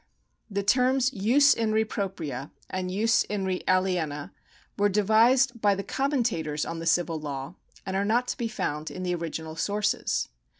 [0.01, 0.03] ^
[0.49, 4.31] The terms jus in re propria and jus in re aliena
[4.75, 7.53] were devised by the commentators on the civil law,
[7.85, 10.29] and are not to be found in the original som ces.